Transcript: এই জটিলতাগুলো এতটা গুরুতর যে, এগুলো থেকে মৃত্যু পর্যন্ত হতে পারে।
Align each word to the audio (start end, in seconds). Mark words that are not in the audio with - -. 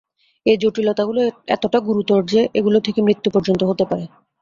এই 0.45 0.57
জটিলতাগুলো 0.61 1.21
এতটা 1.47 1.79
গুরুতর 1.87 2.19
যে, 2.25 2.41
এগুলো 2.59 2.77
থেকে 2.85 2.99
মৃত্যু 3.01 3.29
পর্যন্ত 3.35 3.61
হতে 3.63 3.83
পারে। 3.85 4.05